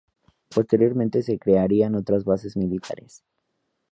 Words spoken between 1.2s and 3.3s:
se crearían otras bases militares.